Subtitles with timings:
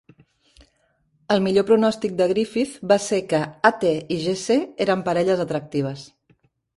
[1.33, 6.07] El millor pronòstic de Griffith va ser que A.T i G:C eren parelles atractives.